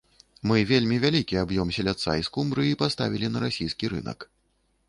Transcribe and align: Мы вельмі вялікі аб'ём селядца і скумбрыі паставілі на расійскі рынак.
Мы 0.51 0.63
вельмі 0.71 0.95
вялікі 1.03 1.37
аб'ём 1.43 1.73
селядца 1.77 2.17
і 2.21 2.25
скумбрыі 2.31 2.79
паставілі 2.83 3.27
на 3.35 3.43
расійскі 3.47 3.85
рынак. 3.97 4.19